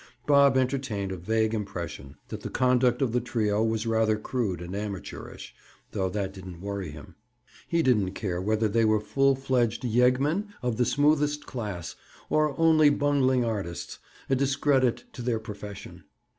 Bob 0.25 0.57
entertained 0.57 1.11
a 1.11 1.15
vague 1.15 1.53
impression 1.53 2.15
that 2.29 2.41
the 2.41 2.49
conduct 2.49 3.03
of 3.03 3.11
the 3.11 3.21
trio 3.21 3.63
was 3.63 3.85
rather 3.85 4.17
crude 4.17 4.59
and 4.59 4.75
amateurish, 4.75 5.53
though 5.91 6.09
that 6.09 6.33
didn't 6.33 6.59
worry 6.59 6.89
him. 6.89 7.13
He 7.67 7.83
didn't 7.83 8.13
care 8.13 8.41
whether 8.41 8.67
they 8.67 8.83
were 8.83 8.99
full 8.99 9.35
fledged 9.35 9.83
yeggmen 9.85 10.47
of 10.63 10.77
the 10.77 10.85
smoothest 10.85 11.45
class, 11.45 11.95
or 12.31 12.59
only 12.59 12.89
bungling 12.89 13.45
artists, 13.45 13.99
a 14.27 14.33
discredit 14.35 15.03
to 15.13 15.21
their 15.21 15.37
profession. 15.37 16.05